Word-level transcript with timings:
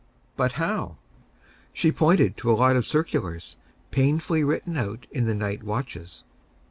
"But 0.35 0.53
how?" 0.53 0.97
She 1.73 1.91
pointed 1.91 2.35
to 2.37 2.49
a 2.49 2.57
lot 2.57 2.75
of 2.75 2.87
circulars, 2.87 3.57
painfully 3.91 4.43
written 4.43 4.75
out 4.75 5.05
in 5.11 5.25
the 5.27 5.35
night 5.35 5.61
watches. 5.61 6.23